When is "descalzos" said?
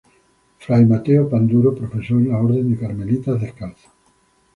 3.39-3.91